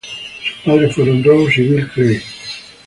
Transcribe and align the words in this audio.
Sus 0.43 0.57
padres 0.65 0.95
fueron 0.95 1.23
Rose 1.23 1.61
y 1.61 1.67
Bill 1.67 1.87
Clay. 1.91 2.19